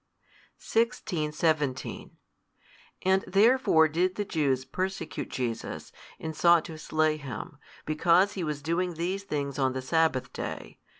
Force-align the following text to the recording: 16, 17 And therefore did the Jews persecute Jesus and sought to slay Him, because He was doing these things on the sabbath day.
16, 0.57 1.31
17 1.31 2.17
And 3.03 3.23
therefore 3.27 3.87
did 3.87 4.15
the 4.15 4.25
Jews 4.25 4.65
persecute 4.65 5.29
Jesus 5.29 5.91
and 6.19 6.35
sought 6.35 6.65
to 6.65 6.79
slay 6.79 7.17
Him, 7.17 7.59
because 7.85 8.33
He 8.33 8.43
was 8.43 8.63
doing 8.63 8.95
these 8.95 9.21
things 9.25 9.59
on 9.59 9.73
the 9.73 9.81
sabbath 9.83 10.33
day. 10.33 10.79